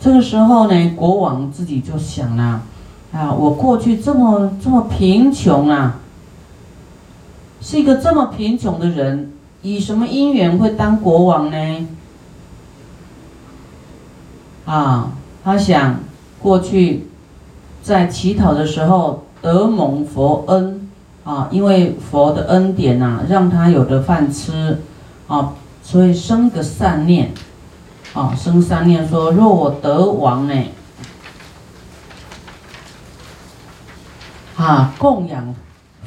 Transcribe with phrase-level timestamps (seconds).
[0.00, 2.62] 这个时候呢，国王自己就想了，
[3.12, 6.00] 啊，我过去这么这么贫穷啊，
[7.60, 11.88] 是一个这么贫穷的人，以什么因缘会当国王呢？
[14.64, 15.12] 啊，
[15.44, 15.96] 他想
[16.40, 17.08] 过去
[17.82, 20.88] 在乞讨的时候得蒙佛恩
[21.24, 24.78] 啊，因为佛的恩典呐，让他有的饭吃
[25.26, 27.32] 啊，所以生个善念
[28.14, 30.54] 啊，生三念说：若我得王呢，
[34.56, 35.54] 啊，供养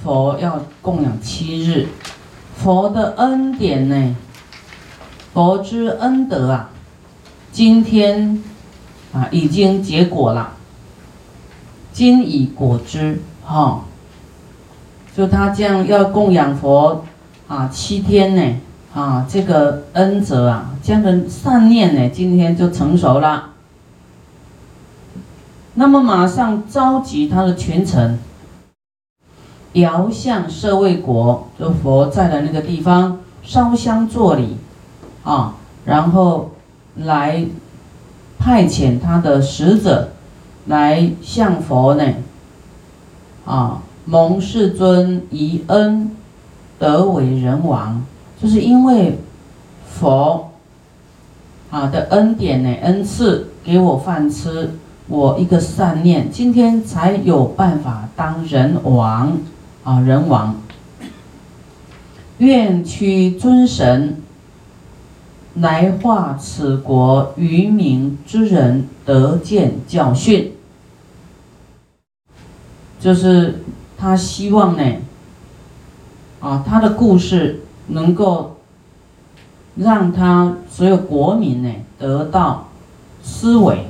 [0.04, 1.88] 佛要供养七日，
[2.58, 4.16] 佛的恩典呢，
[5.34, 6.70] 佛之恩德啊，
[7.52, 8.44] 今天。
[9.14, 10.54] 啊，已经结果了，
[11.92, 13.86] 今已果之，哈，
[15.16, 17.06] 就他这样要供养佛
[17.48, 18.60] 啊，七天呢，
[18.96, 23.52] 啊，这个恩泽啊，这样的善念呢，今天就成熟了。
[25.76, 28.20] 那么马上召集他的群臣，
[29.74, 34.58] 遥向舍卫国，就佛在的那个地方烧香作礼，
[35.24, 36.52] 啊，然后
[36.98, 37.46] 来。
[38.40, 40.10] 派遣他的使者
[40.66, 42.04] 来向佛呢，
[43.46, 46.14] 啊，蒙世尊以恩
[46.78, 48.04] 得为人王，
[48.42, 49.18] 就是因为
[49.88, 50.52] 佛
[51.74, 54.70] 啊的恩典呢，恩赐给我饭吃，
[55.08, 59.40] 我一个善念，今天才有办法当人王
[59.84, 60.62] 啊，人王，
[62.38, 64.18] 愿屈尊神。
[65.56, 70.52] 来化此国愚民之人得见教训，
[73.00, 73.64] 就是
[73.96, 74.84] 他希望呢，
[76.40, 78.53] 啊，他的故事能够
[79.76, 82.68] 让他所有国民呢得到
[83.22, 83.88] 思维，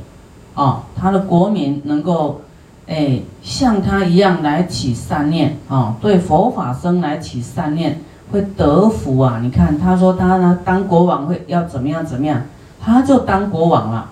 [0.54, 2.42] 啊，他的国民能够
[2.88, 8.02] 哎像他一样来起善念啊，对佛法僧来起善念。
[8.32, 9.40] 会得福啊！
[9.44, 12.42] 你看，他说他呢当国王会要怎么样怎么样，
[12.82, 14.10] 他就当国王了。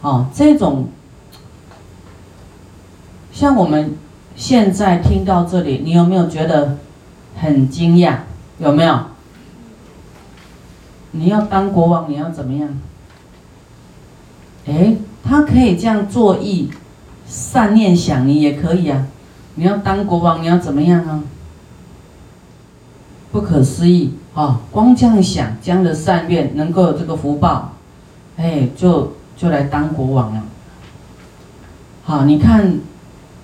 [0.00, 0.86] 哦，这种
[3.30, 3.94] 像我们
[4.36, 6.78] 现在听到这里，你有没有觉得
[7.38, 8.14] 很惊讶？
[8.58, 8.98] 有没有？
[11.18, 12.68] 你要当国王，你要怎么样？
[14.66, 16.70] 哎，他可以这样做意
[17.26, 19.06] 善念想，你也可以啊。
[19.54, 21.22] 你要当国王，你要怎么样啊？
[23.32, 24.60] 不可思议啊！
[24.70, 27.72] 光这样想，这样的善愿能够有这个福报，
[28.36, 30.42] 哎，就就来当国王了。
[32.04, 32.78] 好，你看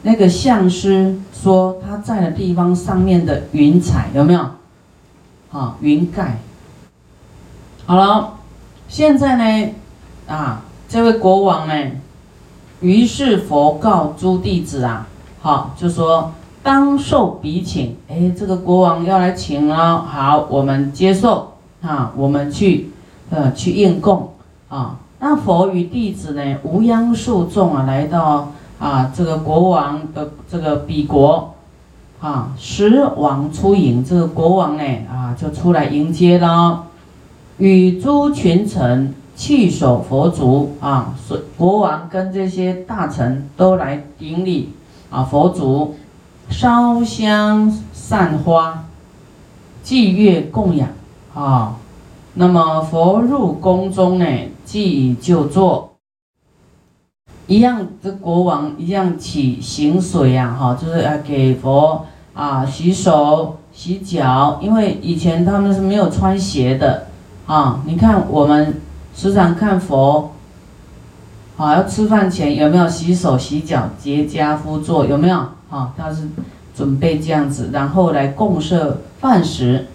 [0.03, 4.41] 那个相师说他在的地方上面的云彩有没有？
[5.51, 6.39] 啊，云盖。
[7.87, 8.35] 好了，
[8.89, 9.73] 现在呢，
[10.27, 11.75] 啊，这位国王呢，
[12.81, 15.07] 于是佛告诸弟子啊，
[15.41, 16.33] 好，就说。
[16.65, 22.93] 当受彼请，哎，这个国王要来请了，好，我们接受啊，我们去，
[23.31, 24.33] 呃，去应供
[24.69, 24.97] 啊。
[25.19, 31.53] 那佛与弟子呢，无央数众啊，来到啊这个国王的这个彼国，
[32.21, 36.85] 啊，十王出迎，这个国王呢，啊，就出来迎接了，
[37.59, 44.71] 与诸群臣弃守佛足啊，所国王跟这些大臣都来顶礼
[45.11, 45.95] 啊，佛足。
[46.51, 48.85] 烧香散花，
[49.83, 50.87] 祭月供养
[51.33, 51.77] 啊。
[52.35, 54.27] 那么佛入宫中呢，
[54.67, 55.95] 祭就坐，
[57.47, 62.05] 一样这国王一样起行水呀，哈，就是要给佛
[62.35, 67.07] 啊洗手洗脚，因为以前他们是没有穿鞋的
[67.47, 67.81] 啊。
[67.87, 68.81] 你看我们
[69.15, 70.33] 时常看佛，
[71.57, 75.05] 啊，要吃饭前有没有洗手洗脚结跏趺坐？
[75.07, 75.37] 有没有？
[75.71, 76.29] 啊，他是
[76.75, 79.87] 准备这样子，然后来供设饭食，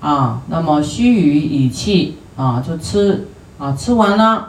[0.00, 3.26] 啊，那么须臾以气，啊，就吃，
[3.58, 4.48] 啊，吃完了，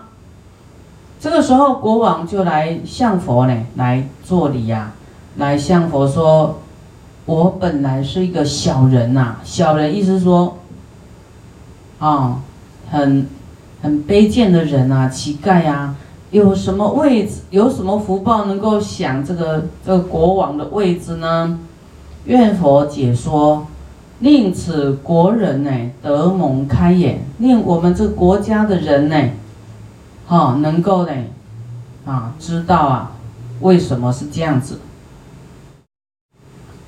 [1.19, 4.91] 这个时候国王就来向佛呢来作礼呀，
[5.37, 6.59] 来向佛说，
[7.25, 10.58] 我本来是一个小人呐，小人意思说，
[11.99, 12.41] 啊，
[12.89, 13.27] 很
[13.81, 15.95] 很卑贱的人啊，乞丐呀。
[16.31, 21.59] 有什么位置，有什么福报能够享这个这个国王的位置呢？
[22.25, 23.65] 愿佛解说，
[24.19, 25.71] 令此国人呢
[26.03, 29.15] 得蒙开眼，令我们这个国家的人呢，
[30.27, 31.11] 哈，能够呢，
[32.05, 33.11] 啊，知道啊，
[33.61, 34.79] 为什么是这样子？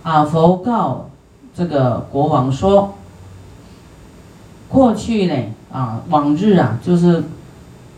[0.03, 1.09] 啊，佛告
[1.55, 2.93] 这个国王说，
[4.71, 5.35] 过去呢，
[5.71, 7.23] 啊，往日啊，就是。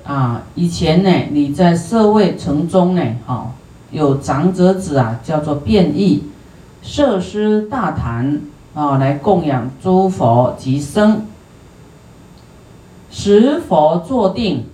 [0.06, 3.54] 啊，以前呢，你在社会城中呢，哈，
[3.90, 6.24] 有长者子啊，叫做变异，
[6.82, 8.42] 设施大坛
[8.74, 11.26] 啊，来供养诸佛及僧。
[13.10, 14.66] 十佛坐定，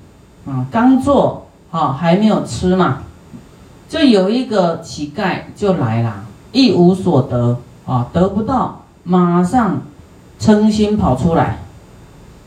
[0.47, 3.03] 啊，刚坐，啊，还没有吃嘛，
[3.87, 9.83] 就有一个乞丐就来了，一无所得，啊，得不到，马上
[10.39, 11.59] 嗔心跑出来，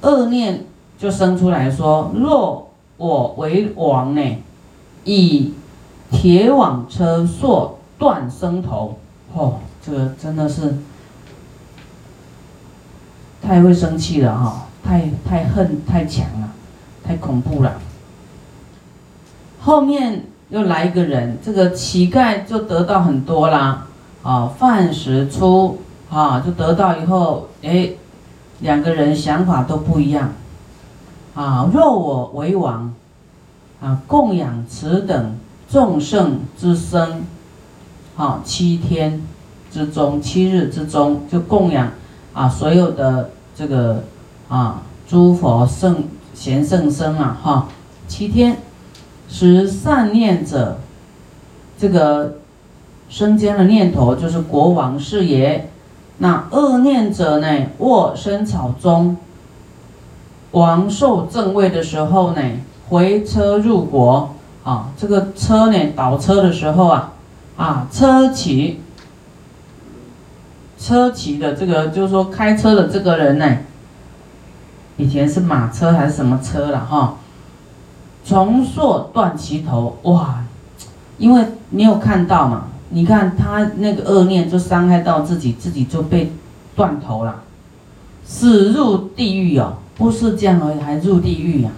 [0.02, 0.66] 恶念
[0.98, 4.42] 就生出来说：若我为王呢，
[5.04, 5.54] 以
[6.10, 8.98] 铁网车索断生头，
[9.34, 10.76] 哦，这个真的是
[13.40, 14.66] 太会生气了哈。
[14.84, 16.50] 太太恨太强了，
[17.04, 17.80] 太恐怖了。
[19.60, 23.86] 后面又来一个人，这个乞丐就得到很多啦，
[24.24, 25.78] 啊，饭食出
[26.10, 27.90] 啊，就得到以后，哎，
[28.62, 30.32] 两个人想法都不一样，
[31.34, 32.94] 啊，若我为王，
[33.82, 35.36] 啊，供养此等
[35.68, 37.22] 众圣之身，
[38.16, 39.20] 啊，七天
[39.70, 41.90] 之中，七日之中就供养
[42.32, 44.02] 啊，所有的这个。
[44.48, 46.04] 啊，诸佛圣
[46.34, 47.68] 贤圣僧啊，哈，
[48.06, 48.58] 七天，
[49.26, 50.78] 使善念者，
[51.78, 52.36] 这个
[53.08, 55.71] 生间的念头就是国王是也。
[56.22, 59.16] 那恶念者呢，卧生草中。
[60.52, 62.40] 王受正位的时候呢，
[62.88, 64.32] 回车入国
[64.62, 67.12] 啊，这个车呢倒车的时候啊，
[67.56, 68.80] 啊，车骑，
[70.78, 73.58] 车骑的这个就是说开车的这个人呢。
[74.98, 77.16] 以前是马车还是什么车了哈？
[78.24, 80.44] 重塑断其头哇！
[81.18, 82.68] 因为你有看到嘛？
[82.92, 86.30] 你看他那个恶念就伤害到自己，自己就被
[86.76, 87.42] 断头了，
[88.24, 89.74] 死入地狱哦！
[89.96, 91.70] 不是这样而已，还入地狱呀！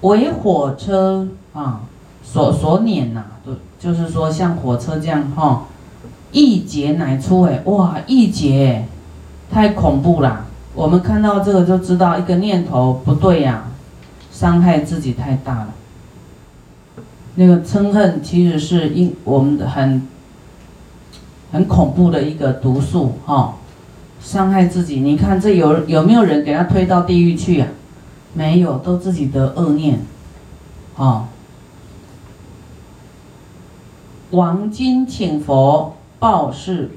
[0.00, 1.80] 为火车啊
[2.22, 5.64] 所所碾呐，就就是说像火车这样哈，
[6.32, 7.96] 一劫乃出哎哇！
[8.06, 8.86] 一劫
[9.50, 10.46] 太恐怖了。
[10.74, 13.64] 我们看到这个就知道一个念头不对呀，
[14.32, 15.68] 伤害自己太大了。
[17.36, 20.06] 那个嗔恨其实是因我们的很
[21.52, 23.54] 很恐怖的一个毒素哈，
[24.20, 25.00] 伤害自己。
[25.00, 27.66] 你看这有有没有人给他推到地狱去呀？
[28.32, 30.00] 没有，都自己的恶念，
[30.96, 31.28] 啊。
[34.30, 36.90] 王今请佛报事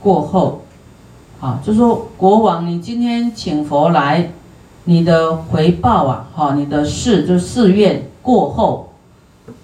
[0.00, 0.62] 过后。
[1.40, 4.30] 啊，就说国王，你今天请佛来，
[4.84, 8.88] 你的回报啊，哈，你的事就誓愿过后，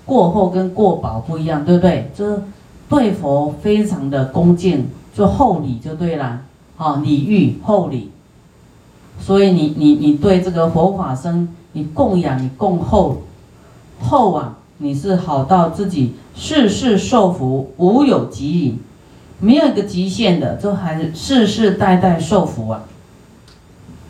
[0.05, 2.11] 过后跟过保不一样，对不对？
[2.15, 2.43] 就是
[2.89, 6.41] 对佛非常的恭敬，就厚礼就对了，
[6.77, 8.11] 啊，礼遇厚礼。
[9.19, 13.23] 所以你你你对这个佛法僧，你供养你供厚，
[14.01, 18.79] 厚啊，你是好到自己世世受福，无有极矣。
[19.39, 22.85] 没有一个极限的，就还世世代代受福啊！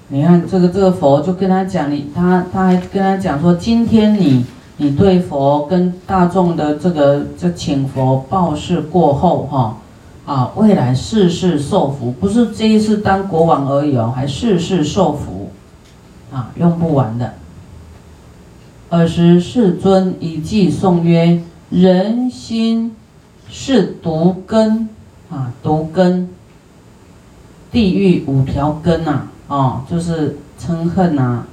[0.09, 4.45] 你看这个这个佛就跟他讲，你他他还跟他讲说，今天你
[4.77, 9.77] 你对佛跟大众的这个这请佛报事过后哈
[10.25, 15.51] 啊，未来世世受福，不是这一次当国王而已哦，还世世受福
[16.33, 17.35] 啊，用不完的。
[18.91, 22.95] 尔时世尊以偈颂曰：人心
[23.49, 24.89] 是毒根。
[25.29, 26.29] 啊，毒根，
[27.73, 31.45] 地狱五条根呐，哦，就是嗔恨呐，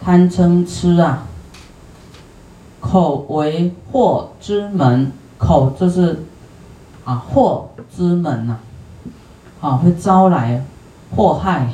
[0.00, 1.26] 贪嗔痴啊，
[2.80, 6.24] 口为祸之门，口就是
[7.04, 8.56] 啊祸之门呐，
[9.60, 10.64] 啊会招来
[11.14, 11.68] 祸害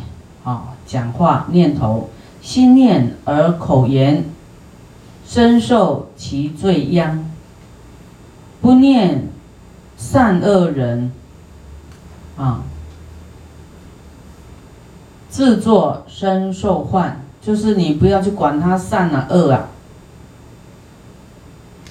[0.44, 4.24] 啊，讲话念头，心念而口言，
[5.24, 7.30] 深受其罪殃，
[8.60, 9.28] 不念
[9.96, 11.12] 善恶人。
[12.36, 12.62] 啊，
[15.38, 19.68] 自作身受患，就是你不要去管他善啊恶啊，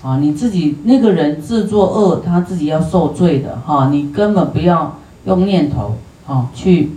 [0.04, 5.96] 啊，你自己那个人自作恶，他自己要受罪的哈，你根本不要用念头
[6.28, 6.92] 啊去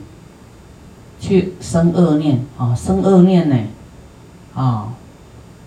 [1.20, 3.56] 去生恶念啊，生恶念呢，
[4.52, 4.88] 啊，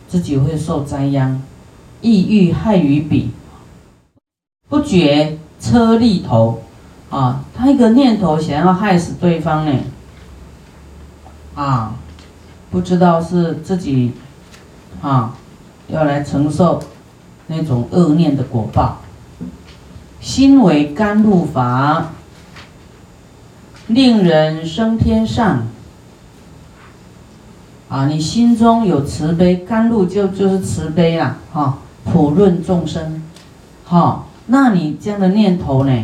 [0.09, 1.41] 自己会受灾殃，
[2.01, 3.29] 抑郁害于彼，
[4.67, 6.61] 不觉车力头。
[7.09, 9.71] 啊，他一个念头想要害死对方呢，
[11.55, 11.93] 啊，
[12.71, 14.13] 不知道是自己
[15.01, 15.35] 啊
[15.87, 16.81] 要来承受
[17.47, 18.99] 那种恶念的果报。
[20.19, 22.11] 心为甘露法，
[23.87, 25.67] 令人升天上。
[27.89, 33.21] 啊，你心中有慈悲，甘露就就是慈悲啦，哈，普润众生，
[33.85, 36.03] 哈，那你这样的念头呢，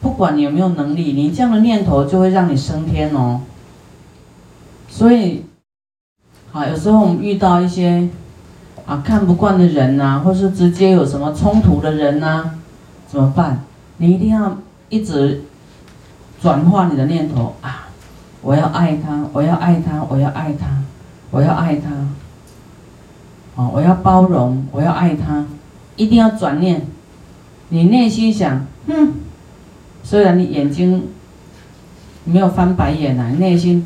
[0.00, 3.42] 不管你有没有能力，你这样的念头就会让你升天哦。
[4.94, 5.44] 所以，
[6.52, 8.08] 啊，有时候我们遇到一些
[8.86, 12.50] 啊看不惯的人呐，或是直接有什么冲突的人呐，
[13.08, 13.64] 怎么办？
[13.96, 14.56] 你一定要
[14.88, 15.42] 一直
[16.40, 17.88] 转化你的念头啊，
[18.40, 20.68] 我要爱他，我要爱他，我要爱他。
[21.32, 21.90] 我要爱他，
[23.56, 25.44] 哦，我要包容，我要爱他，
[25.96, 26.86] 一定要转念。
[27.70, 29.14] 你内心想，哼，
[30.04, 31.08] 虽然你眼睛
[32.22, 33.84] 没有翻白眼啊，内心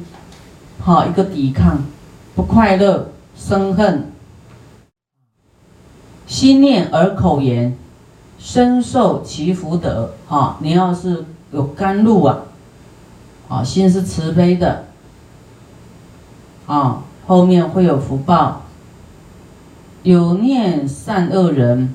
[0.80, 1.82] 好一个抵抗，
[2.34, 4.10] 不快乐，生恨，
[6.26, 7.76] 心念而口言，
[8.38, 10.14] 深受其福德。
[10.26, 12.38] 哈，你要是有甘露啊，
[13.48, 14.84] 啊，心是慈悲的，
[16.66, 17.02] 啊。
[17.26, 18.62] 后面会有福报，
[20.02, 21.94] 有念善恶人，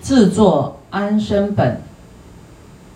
[0.00, 1.80] 自作安身本，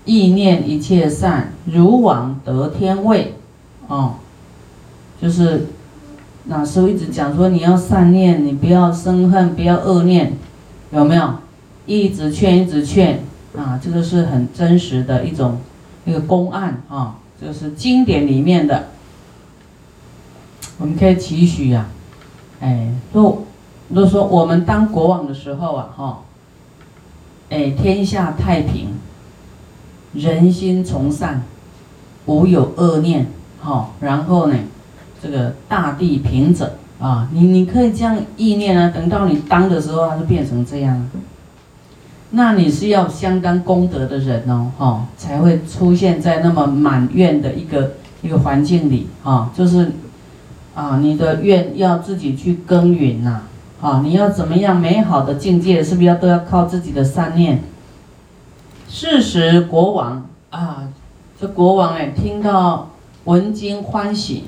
[0.04, 3.36] 意念一切善，如往得天位，
[3.88, 4.14] 哦，
[5.20, 5.66] 就是
[6.44, 10.32] 那时候一直讲说你要善念，你不要生恨，不要恶念，
[10.90, 11.34] 有没有？
[11.86, 13.20] 一直劝，一直劝，
[13.56, 15.58] 啊，这个是很真实的一种
[16.06, 18.88] 一个公案啊，这个是经典里面的。
[20.78, 21.86] 我们可以期许呀，
[22.60, 23.44] 哎，若
[23.90, 26.22] 若说我们当国王的时候啊，哈，
[27.50, 28.94] 哎，天下太平，
[30.14, 31.42] 人心从善，
[32.24, 33.26] 无有恶念，
[33.64, 34.56] 哈，然后呢，
[35.22, 36.68] 这个大地平整
[37.00, 41.08] 啊，你你可以这样意念啊，等到你当的时候，它就变成这样，
[42.30, 47.92] 那你是要相当功德的人哦，哈，才会出现在那么满院的一个
[48.22, 49.90] 一个环境里，哈，就是。
[50.76, 53.42] 啊，你的愿要自己去耕耘呐！
[53.80, 57.62] 啊，你要怎么样美好的境界，是不是要都要靠自己的善念？
[58.88, 60.88] 事实国王啊，
[61.40, 62.90] 这国王哎，听到
[63.24, 64.44] 闻经欢喜，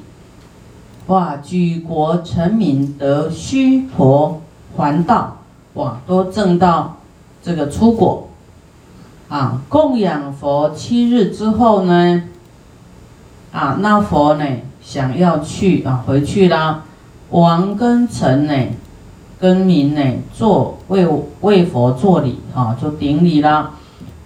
[1.06, 4.42] 哇，举国臣民得虚婆
[4.76, 5.38] 还道，
[5.74, 6.96] 哇，都证到
[7.42, 8.28] 这个出果，
[9.28, 12.24] 啊，供养佛七日之后呢，
[13.52, 14.44] 啊，那佛呢？
[14.82, 16.84] 想要去啊，回去啦！
[17.30, 18.54] 王跟臣呢，
[19.40, 20.00] 跟民呢，
[20.32, 21.04] 做为
[21.40, 23.72] 为佛做礼啊，就顶礼啦，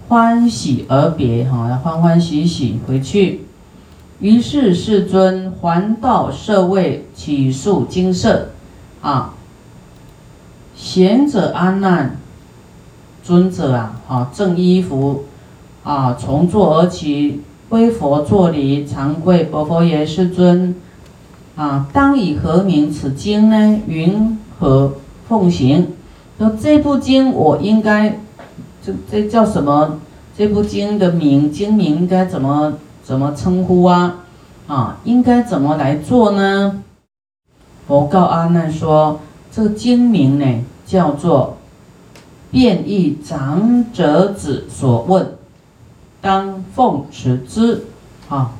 [0.08, 3.46] 欢喜而别哈，欢欢喜喜回去。
[4.20, 8.50] 于是世尊还道舍卫起诉精舍
[9.02, 9.34] 啊，
[10.76, 12.16] 贤者阿难
[13.22, 15.24] 尊者啊，啊正衣服
[15.82, 17.42] 啊，从坐而起。
[17.70, 20.74] 归佛坐礼，长跪，佛佛言：“世尊，
[21.54, 23.80] 啊，当以何名此经呢？
[23.86, 24.94] 云何
[25.28, 25.86] 奉行？
[26.36, 28.18] 说这部经我应该，
[28.84, 30.00] 这这叫什么？
[30.36, 34.16] 这部经的名，经名应该怎么怎么称呼啊？
[34.66, 36.82] 啊，应该怎么来做呢？”
[37.86, 41.56] 佛告阿难说：“这个经名呢，叫做
[42.50, 45.34] 变异长者子所问。”
[46.22, 47.86] 当奉持之，
[48.28, 48.52] 啊，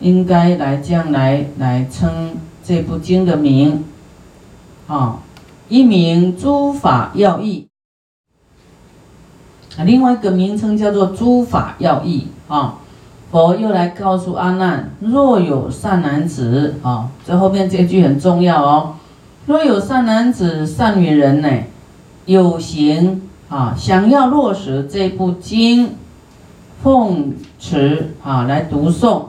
[0.00, 3.84] 应该来这样来来称这部经的名，
[4.88, 5.20] 啊，
[5.68, 7.68] 一名诸法要义，
[9.76, 12.80] 啊，另外一个名称叫做诸法要义，啊，
[13.32, 18.94] 佛又来告诉阿难，若有善男子，啊，这后面这句很重要哦，
[19.46, 21.48] 若有善男子、善女人呢，
[22.26, 25.96] 有行啊，想要落实这部经。
[26.82, 29.26] 奉持啊，来读诵，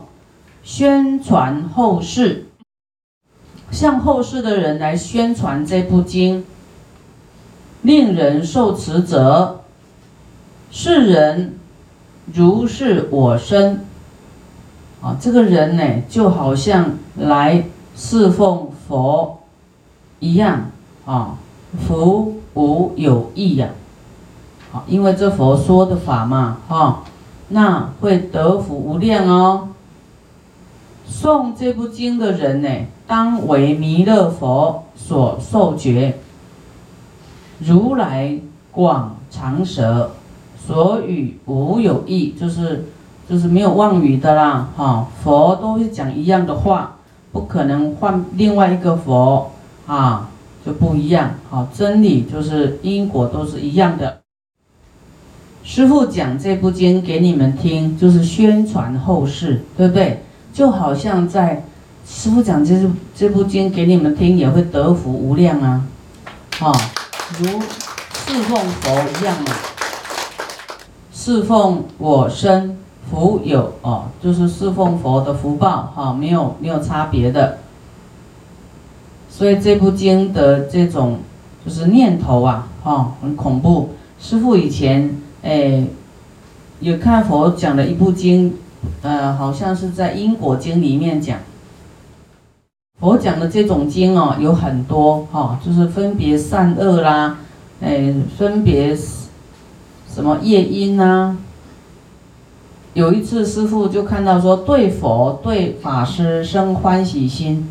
[0.63, 2.47] 宣传后世，
[3.69, 6.43] 向后世的人来宣传这部经，
[7.83, 9.61] 令人受持者，
[10.71, 11.59] 世人
[12.33, 13.85] 如是我身
[15.03, 19.41] 啊，这个人呢，就好像来侍奉佛
[20.19, 20.71] 一样
[21.05, 21.35] 啊，
[21.85, 23.67] 福无有异呀，
[24.71, 27.03] 好，因为这佛说的法嘛，哈。
[27.49, 29.69] 那会得福无量哦。
[31.07, 32.69] 诵这部经的人呢，
[33.05, 36.17] 当为弥勒佛所受觉。
[37.59, 38.39] 如来
[38.71, 40.13] 广长舌，
[40.65, 42.85] 所语无有异，就是
[43.29, 44.69] 就是没有妄语的啦。
[44.75, 46.95] 哈，佛都是讲一样的话，
[47.31, 49.51] 不可能换另外一个佛
[49.87, 50.29] 啊，
[50.65, 51.31] 就不一样。
[51.49, 54.19] 好，真理就是因果都是一样的。
[55.63, 60.21] 师父讲这部经给你们听，就是宣传后世，对不对？
[60.51, 61.63] 就好像在
[62.05, 62.75] 师傅讲这
[63.15, 65.81] 这部经给你们听，也会得福无量啊，
[66.59, 66.71] 啊，
[67.39, 69.51] 如侍奉佛一样嘛，
[71.13, 72.77] 侍奉我身
[73.13, 77.59] 福有哦，就是侍奉佛的福报哈，没有没有差别的。
[79.29, 81.19] 所以这部经的这种
[81.63, 83.89] 就是念头啊，哈，很恐怖。
[84.19, 85.85] 师傅以前哎，
[86.79, 88.55] 有看佛讲的一部经，
[89.03, 91.37] 呃，好像是在因果经里面讲。
[92.99, 97.37] 佛讲的这种经哦，有很多哈，就是分别善恶啦，
[97.79, 101.37] 哎，分别什么业因呐。
[102.93, 107.69] 有一次师傅就看到说，对佛对法师生欢喜心。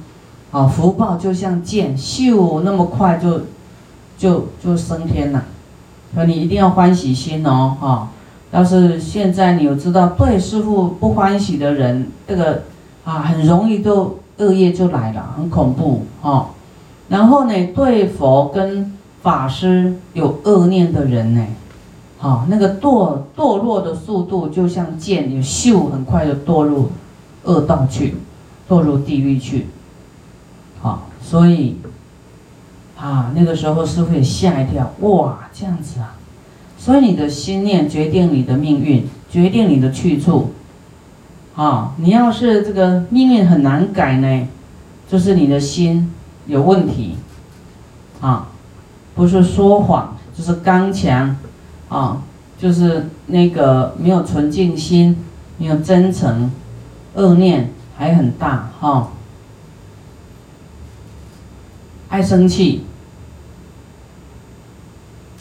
[0.51, 3.41] 啊，福报就像箭，咻，那么快就，
[4.19, 5.45] 就就升天了。
[6.15, 8.11] 说你一定要欢喜心哦，哈。
[8.51, 12.65] 要是现在你有知道对师傅不欢喜的人，这个
[13.03, 16.51] 啊，很容易就恶业就来了，很恐怖哈。
[17.09, 21.47] 然后呢，对佛跟法师有恶念的人呢，
[22.23, 26.93] 好，那个堕堕落的速度就像箭，有咻，很快就堕入
[27.43, 28.15] 恶道去，
[28.69, 29.67] 堕入地狱去。
[30.81, 31.79] 啊，所以，
[32.97, 36.15] 啊，那个时候师傅也吓一跳，哇，这样子啊，
[36.79, 40.53] 所以你的心念决定你的命运，决定你的去处，
[41.57, 44.47] 啊，你要是这个命运很难改呢，
[45.09, 46.09] 就是你的心
[46.47, 47.17] 有问题，
[48.21, 48.47] 啊，
[49.17, 51.37] 不是说谎，就是刚强，
[51.93, 52.23] 啊，
[52.59, 55.17] 就是那个没有纯净心，
[55.59, 56.51] 没有真诚，
[57.15, 59.11] 恶念还很大，哈。
[62.09, 62.85] 爱生气，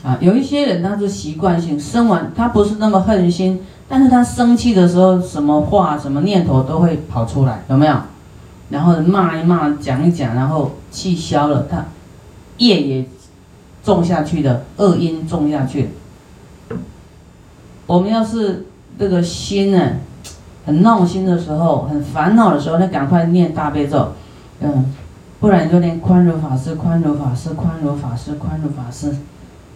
[0.04, 7.96] 啊，有一些人他是习惯性生完，他不是那么恨心，但是他生气的时候，什么话、什么念头都会跑出来，有没有？
[8.70, 11.86] 然后骂一骂，讲一讲，然后气消了，他
[12.58, 13.06] 业也
[13.84, 15.90] 种下去的，恶因种下去。
[17.92, 18.66] 我们要是
[18.98, 19.98] 这个心呢，
[20.66, 24.14] 很闹心的时候，很烦恼的时候，那赶快念大悲咒，
[24.62, 24.94] 嗯。
[25.42, 29.12] 不然就念宽容法师，宽容法师，宽容法师，宽容法师，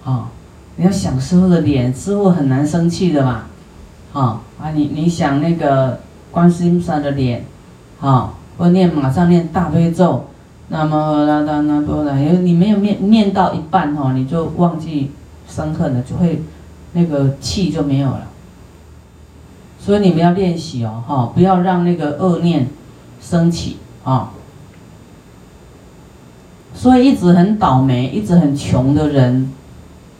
[0.03, 0.29] 啊，
[0.75, 3.45] 你要想师傅的脸，师傅很难生气的嘛，
[4.13, 7.45] 啊啊，你你想那个观世音菩萨的脸，
[7.99, 10.25] 啊，或念马上念大悲咒，
[10.69, 15.11] 那么那那那多的，因为你没有念念到一半哈，你就忘记
[15.49, 16.43] 生恨了，就会
[16.95, 18.27] 那个气就没有了。
[19.79, 22.67] 所以你们要练习哦，哈，不要让那个恶念
[23.21, 24.31] 升起啊。
[26.73, 29.53] 所以一直很倒霉，一直很穷的人，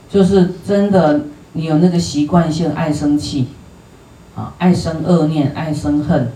[0.10, 1.22] 就是真的，
[1.54, 3.48] 你有那个习惯性爱生气，
[4.36, 6.32] 啊，爱生恶念，爱生恨，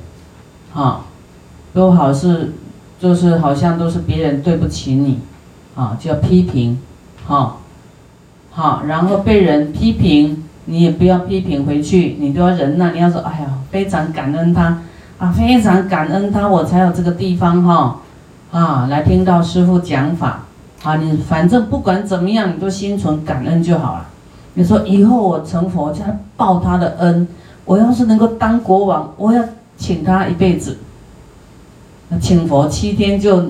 [0.73, 1.05] 啊，
[1.73, 2.53] 都好是，
[2.99, 5.19] 就是好像都是别人对不起你，
[5.75, 6.77] 啊，就要批评，
[7.25, 7.58] 哈，
[8.51, 14.81] 好，然后被人批评，你也不要批评回去，你都要忍耐，你要说，哎呀，非常感恩他，
[15.17, 18.01] 啊，非常感恩他，我才有这个地方，哈。
[18.51, 20.43] 啊，来听到师傅讲法，
[20.81, 24.07] 啊，你反正不管怎么样，你都心存感恩就好了。
[24.55, 27.27] 你说以后我成佛，就要报他的恩。
[27.65, 29.43] 我要是能够当国王，我要
[29.77, 30.79] 请他一辈子。
[32.19, 33.49] 请佛七天就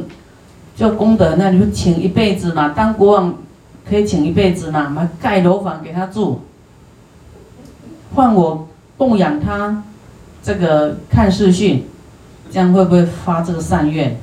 [0.76, 2.74] 就功德，那你就请一辈子嘛。
[2.76, 3.34] 当国王
[3.88, 5.10] 可以请一辈子嘛？
[5.22, 6.42] 盖楼房给他住，
[8.16, 9.84] 换我供养他，
[10.42, 11.86] 这个看视讯，
[12.52, 14.18] 这样会不会发这个善愿？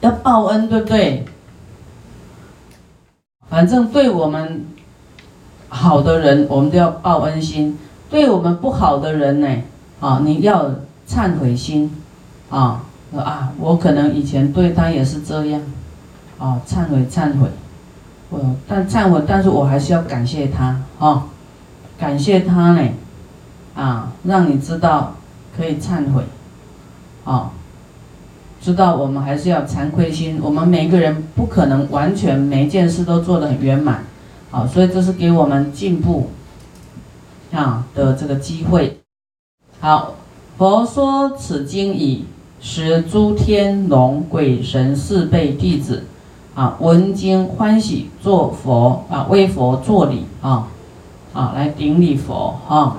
[0.00, 1.24] 要报恩，对不对？
[3.48, 4.64] 反正对我们
[5.68, 7.76] 好的人，我们都要报恩心；
[8.08, 9.48] 对我们不好的人呢，
[10.00, 10.70] 啊，你要
[11.06, 11.90] 忏悔心，
[12.48, 12.84] 啊，
[13.14, 15.60] 啊，我可能以前对他也是这样，
[16.40, 17.46] 啊，忏悔忏悔，
[18.30, 21.26] 我但忏悔，但是我还是要感谢他，啊，
[21.96, 22.88] 感谢他呢，
[23.76, 25.14] 啊，让你知道
[25.56, 26.24] 可以忏悔，
[27.24, 27.52] 啊。
[28.62, 34.04] 知道我们还是要惭愧心，我们每个人不可能完全每件事都做得很圆满，
[34.50, 36.28] 好，所以这是给我们进步，
[37.54, 39.00] 啊的这个机会。
[39.80, 40.12] 好，
[40.58, 42.26] 佛说此经已，
[42.60, 46.04] 使诸天龙鬼神四辈弟子，
[46.60, 50.68] 啊闻经欢喜，做佛啊为佛做礼啊，
[51.32, 52.98] 啊来顶礼佛啊。